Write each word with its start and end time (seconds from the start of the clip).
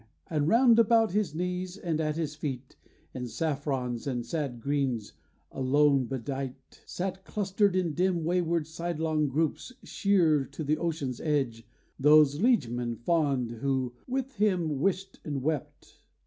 And 0.31 0.47
round 0.47 0.79
about 0.79 1.11
his 1.11 1.35
knees, 1.35 1.77
and 1.77 2.01
at 2.01 2.15
his 2.15 2.33
feet, 2.33 2.75
In 3.13 3.27
saffrons 3.27 4.07
and 4.07 4.25
sad 4.25 4.59
greens 4.59 5.13
alone 5.51 6.05
bedight, 6.07 6.81
Sat, 6.87 7.23
clustered 7.23 7.75
in 7.75 7.93
dim 7.93 8.23
wayward 8.23 8.65
sidelong 8.65 9.27
groups 9.27 9.71
Sheer 9.83 10.43
to 10.45 10.63
the 10.63 10.79
ocean's 10.79 11.21
edge, 11.21 11.67
those 11.99 12.39
liegemen 12.41 12.95
fond 12.95 13.51
Who 13.51 13.93
with 14.07 14.37
him 14.37 14.79
wished 14.79 15.19
and 15.23 15.43
wept. 15.43 15.99